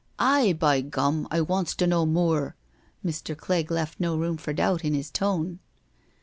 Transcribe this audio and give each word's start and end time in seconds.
"Aye, 0.17 0.53
by 0.53 0.81
gum, 0.81 1.27
I 1.29 1.41
wants 1.41 1.75
to 1.75 1.85
know 1.85 2.07
moor." 2.07 2.55
Mr. 3.05 3.37
Clegg 3.37 3.69
left 3.69 3.99
no 3.99 4.17
room 4.17 4.35
for 4.37 4.51
doubt 4.51 4.83
in 4.83 4.95
his 4.95 5.11
tone. 5.11 5.59